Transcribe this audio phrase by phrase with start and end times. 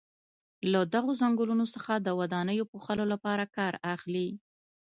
[0.71, 4.27] له دغو څنګلونو څخه د ودانیو پوښلو لپاره کار اخلي.